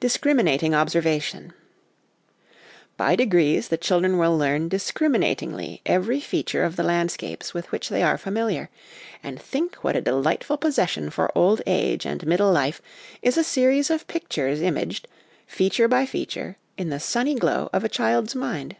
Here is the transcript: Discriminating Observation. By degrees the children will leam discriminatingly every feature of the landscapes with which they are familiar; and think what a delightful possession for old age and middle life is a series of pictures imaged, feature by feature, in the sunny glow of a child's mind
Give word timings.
Discriminating 0.00 0.74
Observation. 0.74 1.52
By 2.96 3.14
degrees 3.14 3.68
the 3.68 3.76
children 3.76 4.16
will 4.16 4.34
leam 4.34 4.70
discriminatingly 4.70 5.82
every 5.84 6.18
feature 6.18 6.64
of 6.64 6.76
the 6.76 6.82
landscapes 6.82 7.52
with 7.52 7.70
which 7.70 7.90
they 7.90 8.02
are 8.02 8.16
familiar; 8.16 8.70
and 9.22 9.38
think 9.38 9.74
what 9.84 9.94
a 9.94 10.00
delightful 10.00 10.56
possession 10.56 11.10
for 11.10 11.30
old 11.36 11.60
age 11.66 12.06
and 12.06 12.26
middle 12.26 12.50
life 12.50 12.80
is 13.20 13.36
a 13.36 13.44
series 13.44 13.90
of 13.90 14.06
pictures 14.06 14.62
imaged, 14.62 15.08
feature 15.46 15.88
by 15.88 16.06
feature, 16.06 16.56
in 16.78 16.88
the 16.88 16.98
sunny 16.98 17.34
glow 17.34 17.68
of 17.74 17.84
a 17.84 17.88
child's 17.90 18.34
mind 18.34 18.76